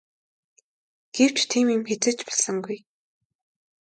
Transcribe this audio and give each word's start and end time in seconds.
Гэвч 1.15 1.37
тийм 1.51 1.67
юм 1.75 1.83
хэзээ 1.89 2.13
ч 2.17 2.19
болсонгүй. 2.27 2.79